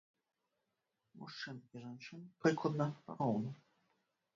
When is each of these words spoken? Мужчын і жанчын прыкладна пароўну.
Мужчын 1.21 1.61
і 1.73 1.85
жанчын 1.85 2.27
прыкладна 2.43 2.93
пароўну. 3.05 3.51